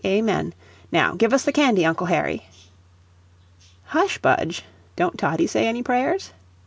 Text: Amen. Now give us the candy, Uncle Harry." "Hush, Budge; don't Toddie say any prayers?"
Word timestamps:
Amen. 0.03 0.55
Now 0.91 1.13
give 1.13 1.31
us 1.31 1.43
the 1.43 1.51
candy, 1.51 1.85
Uncle 1.85 2.07
Harry." 2.07 2.41
"Hush, 3.83 4.17
Budge; 4.17 4.63
don't 4.95 5.15
Toddie 5.15 5.45
say 5.45 5.67
any 5.67 5.83
prayers?" 5.83 6.31